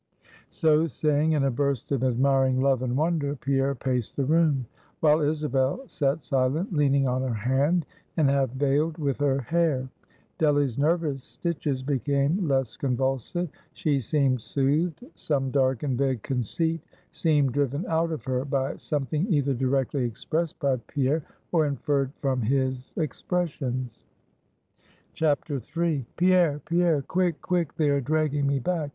[0.49, 4.65] So saying, in a burst of admiring love and wonder, Pierre paced the room;
[4.99, 7.85] while Isabel sat silent, leaning on her hand,
[8.17, 9.89] and half vailed with her hair.
[10.39, 13.49] Delly's nervous stitches became less convulsive.
[13.73, 16.81] She seemed soothed; some dark and vague conceit
[17.11, 21.21] seemed driven out of her by something either directly expressed by Pierre,
[21.51, 24.03] or inferred from his expressions.
[25.21, 26.05] III.
[26.17, 26.59] "Pierre!
[26.65, 27.03] Pierre!
[27.03, 27.39] Quick!
[27.43, 27.75] Quick!
[27.75, 28.89] They are dragging me back!